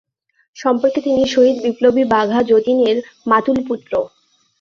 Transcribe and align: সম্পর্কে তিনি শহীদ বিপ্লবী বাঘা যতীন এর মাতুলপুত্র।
সম্পর্কে 0.57 0.99
তিনি 1.01 1.21
শহীদ 1.27 1.57
বিপ্লবী 1.65 2.03
বাঘা 2.13 2.39
যতীন 2.51 2.77
এর 2.89 2.97
মাতুলপুত্র। 3.27 3.93